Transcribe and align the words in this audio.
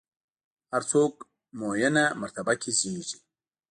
هر 0.71 0.81
څوک 0.91 1.13
معینه 1.59 2.05
مرتبه 2.21 2.53
کې 2.61 2.71
زېږي. 2.79 3.17